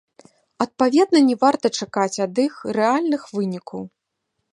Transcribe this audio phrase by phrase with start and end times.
[0.63, 3.81] Адпаведна не варта чакаць ад іх рэальных вынікаў.